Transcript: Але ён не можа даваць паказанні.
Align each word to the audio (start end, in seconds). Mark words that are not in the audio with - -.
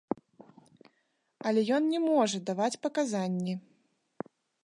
Але 1.49 1.61
ён 1.75 1.83
не 1.93 1.99
можа 2.09 2.37
даваць 2.47 2.81
паказанні. 2.85 3.53